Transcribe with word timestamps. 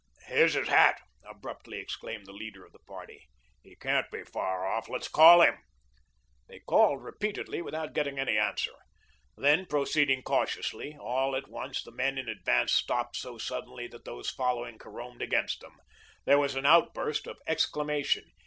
"Here's 0.25 0.55
his 0.55 0.67
hat," 0.67 0.99
abruptly 1.23 1.77
exclaimed 1.77 2.25
the 2.25 2.31
leader 2.33 2.65
of 2.65 2.71
the 2.71 2.79
party. 2.79 3.27
"He 3.61 3.75
can't 3.75 4.09
be 4.09 4.23
far 4.23 4.65
off. 4.65 4.89
Let's 4.89 5.07
call 5.07 5.43
him." 5.43 5.59
They 6.47 6.61
called 6.61 7.03
repeatedly 7.03 7.61
without 7.61 7.93
getting 7.93 8.17
any 8.17 8.35
answer, 8.35 8.73
then 9.37 9.67
proceeded 9.67 10.23
cautiously. 10.23 10.97
All 10.99 11.35
at 11.35 11.49
once 11.49 11.83
the 11.83 11.91
men 11.91 12.17
in 12.17 12.27
advance 12.27 12.71
stopped 12.73 13.15
so 13.15 13.37
suddenly 13.37 13.85
that 13.89 14.05
those 14.05 14.31
following 14.31 14.79
carromed 14.79 15.21
against 15.21 15.59
them. 15.59 15.77
There 16.25 16.39
was 16.39 16.55
an 16.55 16.65
outburst 16.65 17.27
of 17.27 17.37
exclamation. 17.45 18.23